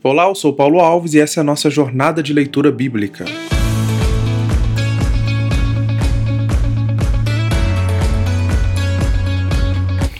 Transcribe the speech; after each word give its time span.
Olá, 0.00 0.28
eu 0.28 0.34
sou 0.36 0.52
Paulo 0.52 0.78
Alves 0.78 1.14
e 1.14 1.18
essa 1.18 1.40
é 1.40 1.42
a 1.42 1.44
nossa 1.44 1.68
jornada 1.68 2.22
de 2.22 2.32
leitura 2.32 2.70
bíblica. 2.70 3.24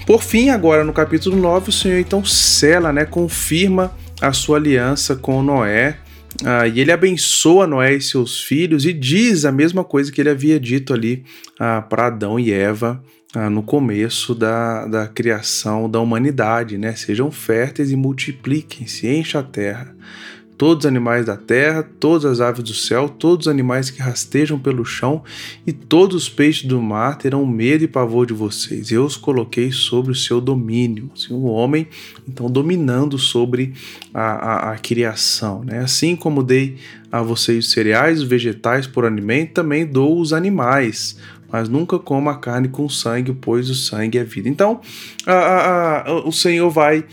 Por 0.05 0.21
fim, 0.21 0.51
agora 0.51 0.83
no 0.83 0.93
capítulo 0.93 1.37
9, 1.37 1.69
o 1.69 1.73
Senhor 1.73 1.97
então 2.01 2.25
sela, 2.25 2.93
né, 2.93 3.05
confirma 3.05 3.97
a 4.21 4.33
sua 4.33 4.57
aliança 4.57 5.15
com 5.15 5.45
Noé. 5.45 5.97
Ah, 6.45 6.67
e 6.67 6.81
ele 6.81 6.91
abençoa 6.91 7.65
Noé 7.65 7.95
e 7.95 8.01
seus 8.01 8.43
filhos 8.43 8.85
e 8.85 8.93
diz 8.93 9.45
a 9.45 9.53
mesma 9.53 9.85
coisa 9.85 10.11
que 10.11 10.21
ele 10.21 10.31
havia 10.31 10.59
dito 10.59 10.93
ali 10.93 11.23
ah, 11.57 11.83
para 11.83 12.09
Adão 12.09 12.37
e 12.39 12.51
Eva 12.51 13.01
ah, 13.35 13.51
no 13.51 13.63
começo 13.63 14.35
da, 14.35 14.87
da 14.87 15.07
criação 15.07 15.89
da 15.89 16.01
humanidade, 16.01 16.79
né? 16.79 16.95
Sejam 16.95 17.31
férteis 17.31 17.91
e 17.91 17.97
multipliquem-se, 17.97 19.07
encha 19.07 19.41
a 19.41 19.43
terra. 19.43 19.95
Todos 20.57 20.85
os 20.85 20.89
animais 20.89 21.25
da 21.25 21.37
terra, 21.37 21.89
todas 22.01 22.25
as 22.25 22.41
aves 22.41 22.65
do 22.65 22.75
céu, 22.75 23.09
todos 23.09 23.47
os 23.47 23.51
animais 23.53 23.91
que 23.91 24.01
rastejam 24.01 24.59
pelo 24.59 24.85
chão 24.85 25.23
e 25.65 25.73
todos 25.73 26.17
os 26.17 26.29
peixes 26.29 26.65
do 26.65 26.83
mar 26.83 27.17
terão 27.17 27.47
medo 27.47 27.85
e 27.85 27.87
pavor 27.87 28.27
de 28.27 28.33
vocês. 28.33 28.91
Eu 28.91 29.05
os 29.05 29.17
coloquei 29.17 29.71
sobre 29.71 30.11
o 30.11 30.17
seu 30.17 30.41
domínio. 30.41 31.11
Assim, 31.15 31.33
o 31.33 31.45
homem, 31.45 31.87
então, 32.27 32.51
dominando 32.51 33.19
sobre 33.19 33.73
a, 34.13 34.23
a, 34.23 34.73
a 34.73 34.79
criação. 34.79 35.63
Né? 35.63 35.79
Assim 35.79 36.17
como 36.17 36.43
dei 36.43 36.77
a 37.13 37.23
vocês 37.23 37.67
os 37.67 37.71
cereais, 37.71 38.21
os 38.21 38.27
vegetais 38.27 38.87
por 38.87 39.05
alimento, 39.05 39.53
também 39.53 39.87
dou 39.87 40.19
os 40.19 40.33
animais 40.33 41.17
mas 41.51 41.69
nunca 41.69 41.99
coma 41.99 42.39
carne 42.39 42.69
com 42.69 42.89
sangue, 42.89 43.33
pois 43.33 43.71
o 43.71 43.75
sangue 43.75 44.19
é 44.19 44.25
vida. 44.25 44.49
Então, 44.49 44.81
a, 45.27 45.33
a, 45.33 46.09
a, 46.09 46.15
o 46.27 46.33
Senhor 46.33 46.71
vai 46.71 47.05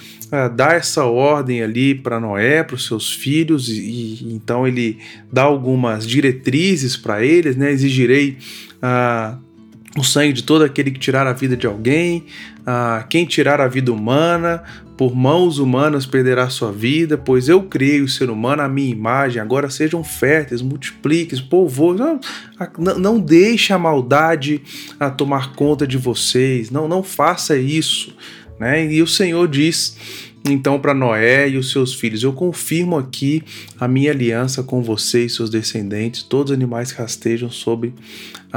dar 0.55 0.75
essa 0.75 1.05
ordem 1.05 1.61
ali 1.61 1.95
para 1.95 2.19
Noé, 2.19 2.63
para 2.63 2.75
os 2.75 2.85
seus 2.85 3.13
filhos, 3.13 3.69
e, 3.69 3.79
e, 3.79 4.33
então 4.33 4.67
ele 4.67 4.97
dá 5.31 5.43
algumas 5.43 6.05
diretrizes 6.05 6.97
para 6.97 7.23
eles, 7.23 7.55
né? 7.55 7.71
Exigirei 7.71 8.37
o 9.97 10.03
sangue 10.03 10.33
de 10.33 10.43
todo 10.43 10.63
aquele 10.63 10.91
que 10.91 10.99
tirar 10.99 11.25
a 11.25 11.33
vida 11.33 11.55
de 11.55 11.65
alguém, 11.65 12.25
quem 13.09 13.25
tirar 13.25 13.61
a 13.61 13.67
vida 13.67 13.93
humana, 13.93 14.61
por 14.97 15.15
mãos 15.15 15.57
humanas 15.57 16.05
perderá 16.05 16.49
sua 16.49 16.71
vida, 16.71 17.17
pois 17.17 17.49
eu 17.49 17.63
criei 17.63 18.01
o 18.01 18.07
ser 18.07 18.29
humano 18.29 18.61
à 18.61 18.69
minha 18.69 18.91
imagem, 18.91 19.41
agora 19.41 19.69
sejam 19.69 20.03
férteis, 20.03 20.61
multipliquem, 20.61 21.39
povoem, 21.43 21.97
não, 21.97 22.19
não, 22.97 23.19
deixe 23.19 23.73
a 23.73 23.77
maldade 23.77 24.61
a 24.99 25.09
tomar 25.09 25.53
conta 25.53 25.85
de 25.85 25.97
vocês, 25.97 26.69
não, 26.71 26.87
não 26.87 27.03
faça 27.03 27.57
isso, 27.57 28.15
né? 28.59 28.91
E 28.91 29.01
o 29.01 29.07
Senhor 29.07 29.47
diz 29.47 29.97
então 30.47 30.79
para 30.79 30.93
Noé 30.93 31.49
e 31.49 31.57
os 31.57 31.71
seus 31.71 31.93
filhos: 31.93 32.21
Eu 32.21 32.31
confirmo 32.31 32.97
aqui 32.97 33.43
a 33.79 33.87
minha 33.87 34.11
aliança 34.11 34.61
com 34.61 34.81
vocês, 34.81 35.33
seus 35.33 35.49
descendentes, 35.49 36.21
todos 36.23 36.51
os 36.51 36.55
animais 36.55 36.91
que 36.91 36.99
rastejam 36.99 37.49
sobre 37.49 37.93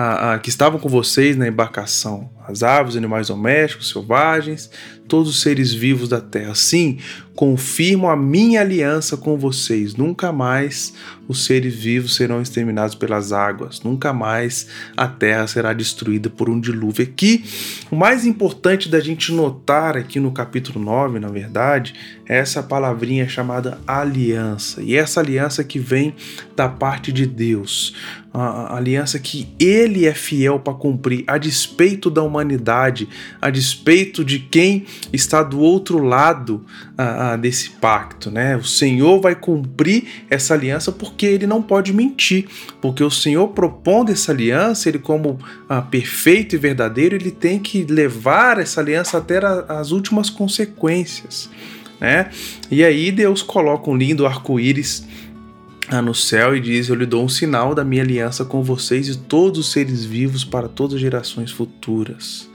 a, 0.01 0.35
a, 0.35 0.39
que 0.39 0.49
estavam 0.49 0.79
com 0.79 0.89
vocês 0.89 1.37
na 1.37 1.49
embarcação, 1.49 2.31
as 2.47 2.63
aves, 2.63 2.95
animais 2.95 3.27
domésticos, 3.27 3.89
selvagens, 3.91 4.71
todos 5.09 5.29
os 5.29 5.41
seres 5.41 5.75
vivos 5.75 6.09
da 6.09 6.21
terra. 6.21 6.55
Sim, 6.55 6.99
confirmo 7.35 8.09
a 8.09 8.17
minha 8.17 8.61
aliança 8.61 9.17
com 9.17 9.37
vocês. 9.37 9.97
Nunca 9.97 10.31
mais 10.31 10.95
os 11.27 11.45
seres 11.45 11.75
vivos 11.75 12.15
serão 12.15 12.41
exterminados 12.41 12.95
pelas 12.95 13.33
águas. 13.33 13.83
Nunca 13.83 14.13
mais 14.13 14.69
a 14.97 15.09
terra 15.09 15.49
será 15.49 15.73
destruída 15.73 16.31
por 16.31 16.49
um 16.49 16.61
dilúvio. 16.61 17.05
Aqui, 17.05 17.45
o 17.91 17.97
mais 17.97 18.25
importante 18.25 18.89
da 18.89 19.01
gente 19.01 19.33
notar 19.33 19.97
aqui 19.97 20.21
no 20.21 20.31
capítulo 20.31 20.79
9, 20.79 21.19
na 21.19 21.29
verdade, 21.29 21.95
é 22.29 22.39
essa 22.39 22.63
palavrinha 22.63 23.29
chamada 23.29 23.79
aliança. 23.85 24.81
E 24.81 24.95
essa 24.95 25.19
aliança 25.19 25.65
que 25.65 25.81
vem 25.81 26.15
da 26.55 26.69
parte 26.69 27.11
de 27.11 27.27
Deus. 27.27 27.95
A 28.41 28.77
aliança 28.77 29.19
que 29.19 29.49
ele 29.59 30.07
é 30.07 30.15
fiel 30.15 30.61
para 30.61 30.75
cumprir, 30.75 31.25
a 31.27 31.37
despeito 31.39 32.09
da 32.09 32.23
humanidade, 32.23 33.09
a 33.41 33.51
despeito 33.51 34.25
de 34.25 34.39
quem 34.39 34.87
está 35.13 35.43
do 35.43 35.59
outro 35.59 35.99
lado 35.99 36.65
uh, 36.93 37.37
desse 37.39 37.71
pacto, 37.71 38.31
né? 38.31 38.57
O 38.57 38.65
Senhor 38.65 39.21
vai 39.21 39.35
cumprir 39.35 40.05
essa 40.31 40.55
aliança 40.55 40.93
porque 40.93 41.27
ele 41.27 41.47
não 41.47 41.63
pode 41.63 41.93
mentir, 41.93 42.47
porque 42.81 43.03
o 43.03 43.11
Senhor 43.11 43.49
propondo 43.49 44.11
essa 44.11 44.31
aliança, 44.33 44.89
ele 44.89 44.99
como 44.99 45.31
uh, 45.31 45.83
perfeito 45.91 46.55
e 46.55 46.59
verdadeiro, 46.59 47.17
ele 47.17 47.31
tem 47.31 47.59
que 47.59 47.85
levar 47.85 48.59
essa 48.59 48.81
aliança 48.81 49.19
até 49.19 49.39
a, 49.39 49.81
as 49.81 49.91
últimas 49.91 50.31
consequências, 50.31 51.51
né? 52.01 52.31
E 52.71 52.85
aí 52.85 53.11
Deus 53.11 53.43
coloca 53.43 53.91
um 53.91 53.97
lindo 53.97 54.27
arco-íris 54.27 55.07
no 56.03 56.15
céu 56.15 56.55
e 56.55 56.61
diz: 56.61 56.89
Eu 56.89 56.95
lhe 56.95 57.07
dou 57.07 57.25
um 57.25 57.29
sinal 57.29 57.75
da 57.75 57.85
minha 57.85 58.03
aliança 58.03 58.45
com 58.45 58.63
vocês 58.63 59.09
e 59.09 59.17
todos 59.17 59.59
os 59.59 59.73
seres 59.73 60.05
vivos 60.05 60.45
para 60.45 60.69
todas 60.69 60.95
as 60.95 61.01
gerações 61.01 61.51
futuras. 61.51 62.49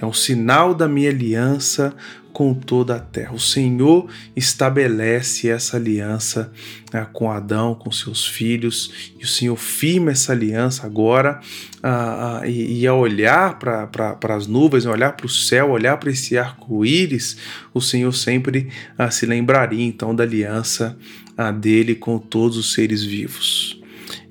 É 0.00 0.06
um 0.06 0.12
sinal 0.12 0.74
da 0.74 0.88
minha 0.88 1.10
aliança 1.10 1.94
com 2.34 2.52
toda 2.52 2.96
a 2.96 2.98
terra. 2.98 3.32
O 3.32 3.38
Senhor 3.38 4.10
estabelece 4.34 5.48
essa 5.48 5.76
aliança 5.76 6.52
né, 6.92 7.06
com 7.12 7.30
Adão, 7.30 7.76
com 7.76 7.92
seus 7.92 8.26
filhos, 8.26 9.12
e 9.18 9.24
o 9.24 9.26
Senhor 9.26 9.56
firma 9.56 10.10
essa 10.10 10.32
aliança 10.32 10.84
agora, 10.84 11.40
ah, 11.80 12.40
ah, 12.40 12.48
e, 12.48 12.80
e 12.80 12.86
a 12.88 12.92
olhar 12.92 13.56
para 13.58 14.18
as 14.34 14.48
nuvens, 14.48 14.84
olhar 14.84 15.12
para 15.12 15.26
o 15.26 15.28
céu, 15.28 15.70
olhar 15.70 15.96
para 15.96 16.10
esse 16.10 16.36
arco-íris, 16.36 17.36
o 17.72 17.80
Senhor 17.80 18.12
sempre 18.12 18.68
ah, 18.98 19.12
se 19.12 19.24
lembraria 19.24 19.86
então 19.86 20.12
da 20.12 20.24
aliança 20.24 20.98
ah, 21.38 21.52
dele 21.52 21.94
com 21.94 22.18
todos 22.18 22.56
os 22.56 22.74
seres 22.74 23.04
vivos. 23.04 23.80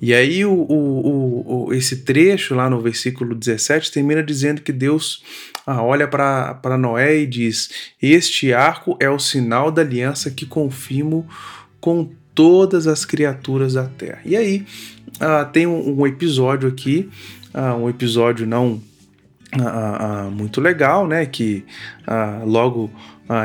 E 0.01 0.13
aí 0.13 0.43
o, 0.43 0.51
o, 0.51 1.67
o, 1.67 1.73
esse 1.73 2.03
trecho 2.03 2.53
lá 2.53 2.69
no 2.69 2.81
versículo 2.81 3.33
17 3.33 3.89
termina 3.89 4.21
dizendo 4.21 4.61
que 4.61 4.73
Deus 4.73 5.23
ah, 5.65 5.81
olha 5.81 6.07
para 6.07 6.77
Noé 6.77 7.19
e 7.19 7.25
diz: 7.25 7.69
Este 8.01 8.53
arco 8.53 8.97
é 8.99 9.09
o 9.09 9.19
sinal 9.19 9.71
da 9.71 9.81
aliança 9.81 10.29
que 10.29 10.45
confirmo 10.45 11.27
com 11.79 12.09
todas 12.33 12.87
as 12.87 13.05
criaturas 13.05 13.73
da 13.73 13.85
terra. 13.85 14.19
E 14.25 14.35
aí 14.35 14.65
ah, 15.19 15.45
tem 15.45 15.67
um, 15.67 15.99
um, 15.99 16.07
episódio 16.07 16.67
aqui, 16.67 17.09
ah, 17.53 17.75
um 17.75 17.89
episódio 17.89 18.45
não 18.45 18.81
ah, 19.59 20.25
ah, 20.25 20.29
muito 20.29 20.59
legal, 20.61 21.07
né? 21.07 21.25
Que 21.25 21.65
logo 22.45 22.89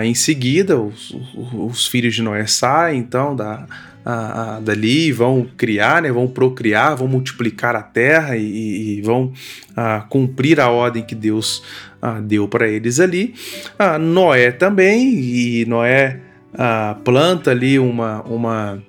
em 0.03 0.15
seguida 0.15 0.79
os, 0.79 1.15
os, 1.53 1.87
filhos 1.87 2.15
de 2.15 2.23
Noé 2.23 2.47
saem 2.47 2.99
então 2.99 3.37
da 3.37 3.67
ah, 4.11 4.57
ah, 4.57 4.61
dali, 4.61 5.13
vão 5.13 5.47
criar, 5.55 6.01
né, 6.01 6.11
vão 6.11 6.27
procriar, 6.27 6.97
vão 6.97 7.07
multiplicar 7.07 7.77
a 7.77 7.83
terra 7.83 8.39
e, 8.39 8.97
e 8.97 9.03
vão 9.03 9.35
ah, 9.77 10.03
cumprir 10.09 10.59
a 10.61 10.71
ordem 10.71 11.03
que 11.03 11.15
Deus 11.15 11.63
ah, 12.01 12.19
deu 12.19 12.49
para 12.49 12.67
eles 12.67 13.01
ali. 13.01 13.35
Ah, 13.79 13.99
Noé 13.99 14.51
também, 14.51 15.13
e 15.13 15.67
Noé 15.67 16.21
ah, 16.55 16.97
planta 17.05 17.51
ali 17.51 17.79
uma, 17.79 18.23
uma 18.23 18.83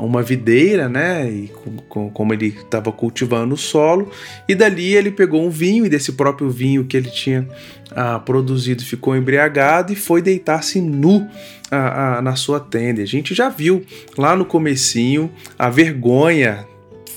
uma 0.00 0.22
videira, 0.22 0.88
né? 0.88 1.30
E 1.30 1.48
com, 1.88 2.10
como 2.10 2.32
ele 2.32 2.48
estava 2.48 2.90
cultivando 2.92 3.54
o 3.54 3.58
solo, 3.58 4.10
e 4.48 4.54
dali 4.54 4.94
ele 4.94 5.10
pegou 5.10 5.44
um 5.44 5.50
vinho, 5.50 5.86
e 5.86 5.88
desse 5.88 6.12
próprio 6.12 6.50
vinho 6.50 6.84
que 6.84 6.96
ele 6.96 7.10
tinha 7.10 7.46
ah, 7.92 8.18
produzido 8.18 8.84
ficou 8.84 9.16
embriagado 9.16 9.92
e 9.92 9.96
foi 9.96 10.22
deitar-se 10.22 10.80
nu 10.80 11.28
ah, 11.70 12.18
ah, 12.18 12.22
na 12.22 12.36
sua 12.36 12.60
tenda. 12.60 13.02
A 13.02 13.06
gente 13.06 13.34
já 13.34 13.48
viu 13.48 13.84
lá 14.16 14.36
no 14.36 14.44
comecinho 14.44 15.30
a 15.58 15.68
vergonha 15.68 16.66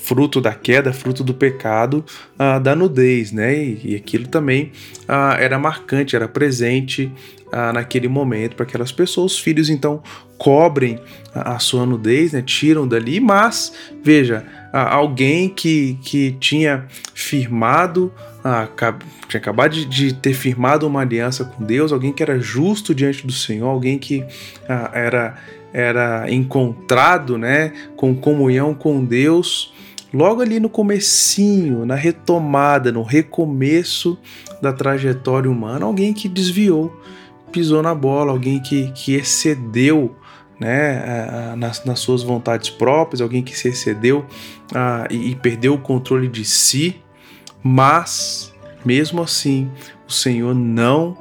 fruto 0.04 0.38
da 0.38 0.52
queda, 0.52 0.92
fruto 0.92 1.24
do 1.24 1.32
pecado, 1.32 2.04
ah, 2.38 2.58
da 2.58 2.76
nudez, 2.76 3.32
né? 3.32 3.56
E, 3.56 3.80
e 3.84 3.96
aquilo 3.96 4.28
também 4.28 4.70
ah, 5.08 5.34
era 5.40 5.58
marcante, 5.58 6.14
era 6.14 6.28
presente 6.28 7.10
ah, 7.50 7.72
naquele 7.72 8.06
momento 8.06 8.54
para 8.54 8.66
aquelas 8.66 8.92
pessoas. 8.92 9.32
Os 9.32 9.38
filhos 9.38 9.70
então 9.70 10.02
cobrem 10.36 11.00
a, 11.34 11.54
a 11.54 11.58
sua 11.58 11.86
nudez, 11.86 12.32
né? 12.32 12.42
Tiram 12.42 12.86
dali, 12.86 13.18
mas 13.18 13.72
veja, 14.02 14.44
alguém 14.72 15.48
que, 15.48 15.98
que 16.02 16.32
tinha 16.32 16.86
firmado 17.14 18.12
tinha 19.26 19.40
acabado 19.40 19.72
de, 19.72 19.86
de, 19.86 20.12
ter 20.12 20.34
firmado 20.34 20.86
uma 20.86 21.00
aliança 21.00 21.46
com 21.46 21.64
Deus, 21.64 21.92
alguém 21.92 22.12
que 22.12 22.22
era 22.22 22.38
justo 22.38 22.94
diante 22.94 23.26
do 23.26 23.32
Senhor, 23.32 23.68
alguém 23.68 23.98
que 23.98 24.22
era, 24.92 25.36
era 25.72 26.30
encontrado 26.30 27.38
né, 27.38 27.72
com 27.96 28.14
comunhão 28.14 28.74
com 28.74 29.02
Deus, 29.02 29.72
logo 30.14 30.40
ali 30.40 30.60
no 30.60 30.68
comecinho, 30.68 31.84
na 31.84 31.96
retomada, 31.96 32.92
no 32.92 33.02
recomeço 33.02 34.16
da 34.62 34.72
trajetória 34.72 35.50
humana, 35.50 35.84
alguém 35.84 36.14
que 36.14 36.28
desviou, 36.28 37.02
pisou 37.50 37.82
na 37.82 37.94
bola, 37.94 38.30
alguém 38.30 38.60
que, 38.60 38.92
que 38.92 39.14
excedeu 39.14 40.14
né, 40.58 41.54
nas, 41.56 41.84
nas, 41.84 41.98
suas 41.98 42.22
vontades 42.22 42.70
próprias, 42.70 43.20
alguém 43.20 43.42
que 43.42 43.58
se 43.58 43.68
excedeu 43.68 44.24
e, 45.10 45.32
e 45.32 45.34
perdeu 45.34 45.74
o 45.74 45.78
controle 45.78 46.28
de 46.28 46.44
si, 46.44 46.96
mas 47.62 48.54
mesmo 48.84 49.20
assim 49.20 49.68
o 50.06 50.12
Senhor 50.12 50.54
não 50.54 51.18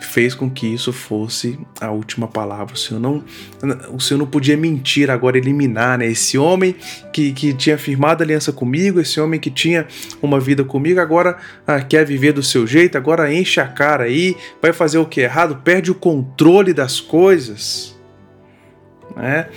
fez 0.00 0.34
com 0.34 0.50
que 0.50 0.66
isso 0.66 0.92
fosse 0.92 1.58
a 1.80 1.90
última 1.90 2.26
palavra. 2.26 2.74
O 2.74 2.76
Senhor 2.76 3.00
não, 3.00 3.24
o 3.92 4.00
Senhor 4.00 4.18
não 4.18 4.26
podia 4.26 4.56
mentir 4.56 5.10
agora, 5.10 5.38
eliminar, 5.38 5.98
né? 5.98 6.06
Esse 6.06 6.36
homem 6.36 6.74
que, 7.12 7.32
que 7.32 7.52
tinha 7.52 7.78
firmado 7.78 8.22
aliança 8.22 8.52
comigo, 8.52 9.00
esse 9.00 9.20
homem 9.20 9.38
que 9.38 9.50
tinha 9.50 9.86
uma 10.20 10.40
vida 10.40 10.64
comigo, 10.64 11.00
agora 11.00 11.36
ah, 11.66 11.80
quer 11.80 12.04
viver 12.04 12.32
do 12.32 12.42
seu 12.42 12.66
jeito, 12.66 12.98
agora 12.98 13.32
enche 13.32 13.60
a 13.60 13.66
cara 13.66 14.04
aí, 14.04 14.36
vai 14.60 14.72
fazer 14.72 14.98
o 14.98 15.06
que 15.06 15.20
é 15.20 15.24
errado, 15.24 15.60
perde 15.64 15.90
o 15.90 15.94
controle 15.94 16.72
das 16.72 17.00
coisas, 17.00 17.94
né? 19.16 19.48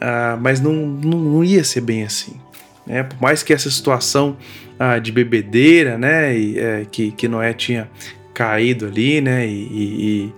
Ah, 0.00 0.38
mas 0.40 0.60
não, 0.60 0.74
não, 0.74 1.18
não, 1.18 1.44
ia 1.44 1.64
ser 1.64 1.80
bem 1.80 2.04
assim. 2.04 2.38
Né? 2.86 3.02
Por 3.02 3.20
mais 3.20 3.42
que 3.42 3.52
essa 3.52 3.70
situação 3.70 4.36
ah, 4.78 4.98
de 4.98 5.10
bebedeira, 5.10 5.96
né, 5.96 6.36
e, 6.36 6.58
é, 6.58 6.86
que, 6.90 7.10
que 7.12 7.26
Noé 7.26 7.54
tinha 7.54 7.88
caído 8.36 8.84
ali, 8.84 9.22
né? 9.22 9.48
E, 9.48 10.32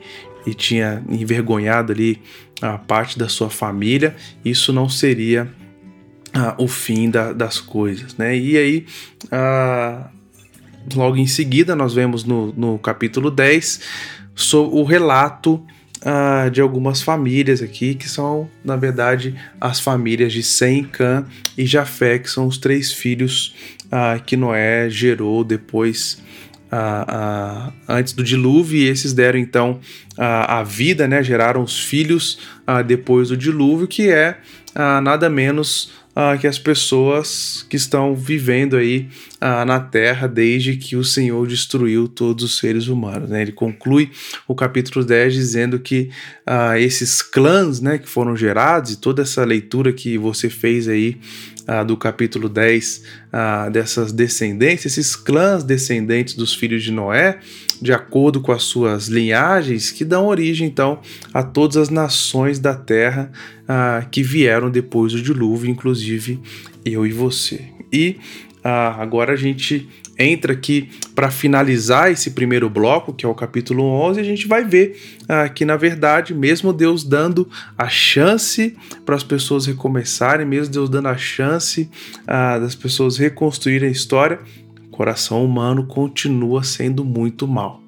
e, 0.46 0.50
e 0.50 0.54
tinha 0.54 1.02
envergonhado 1.08 1.92
ali 1.92 2.22
a 2.62 2.78
parte 2.78 3.18
da 3.18 3.28
sua 3.28 3.50
família, 3.50 4.14
isso 4.44 4.72
não 4.72 4.88
seria 4.88 5.48
ah, 6.32 6.54
o 6.58 6.68
fim 6.68 7.10
da, 7.10 7.32
das 7.32 7.58
coisas, 7.58 8.16
né? 8.16 8.36
E 8.36 8.56
aí, 8.56 8.86
ah, 9.32 10.10
logo 10.94 11.16
em 11.16 11.26
seguida, 11.26 11.74
nós 11.74 11.92
vemos 11.92 12.22
no, 12.22 12.52
no 12.52 12.78
capítulo 12.78 13.32
10 13.32 13.80
so, 14.32 14.62
o 14.68 14.84
relato 14.84 15.60
ah, 16.00 16.48
de 16.52 16.60
algumas 16.60 17.02
famílias 17.02 17.60
aqui, 17.60 17.96
que 17.96 18.08
são, 18.08 18.48
na 18.64 18.76
verdade, 18.76 19.34
as 19.60 19.80
famílias 19.80 20.32
de 20.32 20.44
Sem, 20.44 20.84
Cã 20.84 21.26
e 21.56 21.66
Jafé, 21.66 22.20
que 22.20 22.30
são 22.30 22.46
os 22.46 22.58
três 22.58 22.92
filhos 22.92 23.56
ah, 23.90 24.20
que 24.24 24.36
Noé 24.36 24.88
gerou 24.88 25.42
depois 25.42 26.22
a, 26.70 27.72
a, 27.88 27.96
antes 27.98 28.12
do 28.12 28.22
dilúvio, 28.22 28.78
e 28.78 28.88
esses 28.88 29.12
deram 29.12 29.38
então 29.38 29.80
a, 30.16 30.62
vida, 30.62 31.06
né, 31.06 31.22
geraram 31.22 31.62
os 31.62 31.78
filhos 31.78 32.38
depois 32.86 33.28
do 33.28 33.36
dilúvio, 33.36 33.86
que 33.86 34.10
é 34.10 34.38
nada 35.02 35.30
menos 35.30 35.92
que 36.40 36.46
as 36.46 36.58
pessoas 36.58 37.64
que 37.68 37.76
estão 37.76 38.14
vivendo 38.14 38.76
aí 38.76 39.08
na 39.40 39.78
Terra 39.78 40.26
desde 40.26 40.76
que 40.76 40.96
o 40.96 41.04
Senhor 41.04 41.46
destruiu 41.46 42.08
todos 42.08 42.42
os 42.44 42.58
seres 42.58 42.88
humanos. 42.88 43.30
Né? 43.30 43.42
Ele 43.42 43.52
conclui 43.52 44.10
o 44.46 44.54
capítulo 44.54 45.04
10 45.04 45.32
dizendo 45.32 45.78
que 45.78 46.10
esses 46.78 47.22
clãs 47.22 47.80
né, 47.80 47.98
que 47.98 48.08
foram 48.08 48.36
gerados 48.36 48.92
e 48.92 48.96
toda 48.96 49.22
essa 49.22 49.44
leitura 49.44 49.92
que 49.92 50.18
você 50.18 50.50
fez 50.50 50.88
aí 50.88 51.18
ah, 51.68 51.82
do 51.82 51.98
capítulo 51.98 52.48
10 52.48 53.02
ah, 53.30 53.68
dessas 53.68 54.10
descendências, 54.10 54.96
esses 54.96 55.14
clãs 55.14 55.62
descendentes 55.62 56.34
dos 56.34 56.54
filhos 56.54 56.82
de 56.82 56.90
Noé, 56.90 57.40
de 57.80 57.92
acordo 57.92 58.40
com 58.40 58.52
as 58.52 58.62
suas 58.62 59.08
linhagens, 59.08 59.90
que 59.90 60.04
dão 60.04 60.26
origem 60.26 60.66
então 60.66 61.00
a 61.32 61.42
todas 61.42 61.76
as 61.76 61.88
nações 61.88 62.58
da 62.58 62.74
terra 62.74 63.30
ah, 63.66 64.04
que 64.10 64.22
vieram 64.22 64.70
depois 64.70 65.12
do 65.12 65.22
dilúvio, 65.22 65.70
inclusive 65.70 66.40
eu 66.84 67.06
e 67.06 67.12
você. 67.12 67.64
E 67.92 68.16
ah, 68.62 68.96
agora 69.00 69.32
a 69.32 69.36
gente 69.36 69.88
entra 70.18 70.52
aqui 70.52 70.90
para 71.14 71.30
finalizar 71.30 72.10
esse 72.10 72.32
primeiro 72.32 72.68
bloco, 72.68 73.14
que 73.14 73.24
é 73.24 73.28
o 73.28 73.34
capítulo 73.34 73.84
11, 73.84 74.20
a 74.20 74.24
gente 74.24 74.48
vai 74.48 74.64
ver 74.64 75.00
ah, 75.28 75.48
que, 75.48 75.64
na 75.64 75.76
verdade, 75.76 76.34
mesmo 76.34 76.72
Deus 76.72 77.04
dando 77.04 77.48
a 77.76 77.88
chance 77.88 78.76
para 79.06 79.14
as 79.14 79.22
pessoas 79.22 79.66
recomeçarem, 79.66 80.44
mesmo 80.44 80.72
Deus 80.72 80.90
dando 80.90 81.06
a 81.06 81.16
chance 81.16 81.88
ah, 82.26 82.58
das 82.58 82.74
pessoas 82.74 83.16
reconstruírem 83.16 83.88
a 83.88 83.92
história, 83.92 84.40
coração 84.98 85.44
humano 85.44 85.86
continua 85.86 86.64
sendo 86.64 87.04
muito 87.04 87.46
mal. 87.46 87.80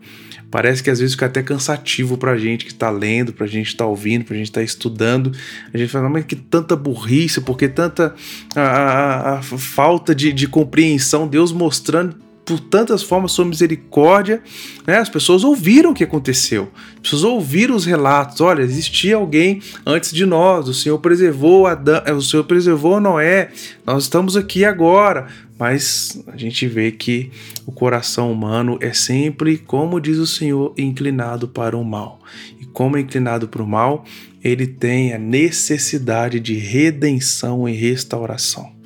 Parece 0.48 0.80
que 0.80 0.90
às 0.90 1.00
vezes 1.00 1.14
fica 1.14 1.26
até 1.26 1.42
cansativo 1.42 2.16
pra 2.16 2.38
gente 2.38 2.64
que 2.64 2.72
tá 2.72 2.88
lendo, 2.88 3.32
pra 3.32 3.48
gente 3.48 3.76
tá 3.76 3.84
ouvindo, 3.84 4.24
pra 4.24 4.36
gente 4.36 4.52
tá 4.52 4.62
estudando. 4.62 5.32
A 5.74 5.76
gente 5.76 5.90
fala, 5.90 6.08
mas 6.08 6.24
que 6.24 6.36
tanta 6.36 6.76
burrice, 6.76 7.40
porque 7.40 7.68
tanta 7.68 8.14
a, 8.54 8.60
a, 8.60 9.38
a 9.38 9.42
falta 9.42 10.14
de, 10.14 10.32
de 10.32 10.46
compreensão, 10.46 11.26
Deus 11.26 11.50
mostrando 11.50 12.14
por 12.50 12.58
tantas 12.58 13.00
formas 13.00 13.30
sua 13.30 13.44
misericórdia. 13.44 14.42
Né? 14.84 14.98
As 14.98 15.08
pessoas 15.08 15.44
ouviram 15.44 15.92
o 15.92 15.94
que 15.94 16.02
aconteceu, 16.02 16.68
as 16.94 17.00
pessoas 17.02 17.22
ouviram 17.22 17.76
os 17.76 17.84
relatos. 17.84 18.40
Olha, 18.40 18.62
existia 18.62 19.14
alguém 19.14 19.62
antes 19.86 20.12
de 20.12 20.26
nós, 20.26 20.68
o 20.68 20.74
Senhor 20.74 20.98
preservou 20.98 21.68
Adão, 21.68 22.02
o 22.16 22.22
Senhor 22.22 22.42
preservou 22.42 23.00
Noé, 23.00 23.50
nós 23.86 24.02
estamos 24.04 24.36
aqui 24.36 24.64
agora 24.64 25.28
mas 25.60 26.18
a 26.26 26.38
gente 26.38 26.66
vê 26.66 26.90
que 26.90 27.30
o 27.66 27.72
coração 27.72 28.32
humano 28.32 28.78
é 28.80 28.94
sempre, 28.94 29.58
como 29.58 30.00
diz 30.00 30.16
o 30.16 30.26
Senhor, 30.26 30.72
inclinado 30.78 31.46
para 31.46 31.76
o 31.76 31.84
mal. 31.84 32.18
E 32.58 32.64
como 32.64 32.96
é 32.96 33.00
inclinado 33.00 33.46
para 33.46 33.62
o 33.62 33.68
mal, 33.68 34.06
ele 34.42 34.66
tem 34.66 35.12
a 35.12 35.18
necessidade 35.18 36.40
de 36.40 36.54
redenção 36.54 37.68
e 37.68 37.72
restauração. 37.74 38.79